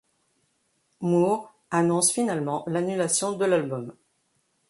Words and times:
Moore 1.01 1.51
annonce 1.69 2.11
finalement 2.11 2.63
l'annulation 2.65 3.33
de 3.33 3.45
l'album'. 3.45 3.95